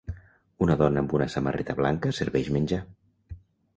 [0.67, 2.81] Una dona amb una samarreta blanca serveix menjar.